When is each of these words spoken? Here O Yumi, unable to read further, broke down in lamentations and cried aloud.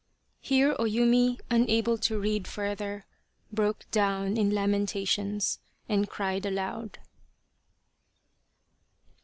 Here 0.39 0.75
O 0.79 0.85
Yumi, 0.85 1.39
unable 1.51 1.95
to 1.99 2.19
read 2.19 2.47
further, 2.47 3.05
broke 3.51 3.85
down 3.91 4.35
in 4.35 4.49
lamentations 4.49 5.59
and 5.87 6.09
cried 6.09 6.43
aloud. 6.43 6.97